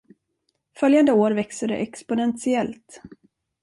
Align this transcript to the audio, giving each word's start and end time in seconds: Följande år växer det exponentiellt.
Följande 0.79 1.11
år 1.11 1.31
växer 1.31 1.67
det 1.67 1.75
exponentiellt. 1.77 3.01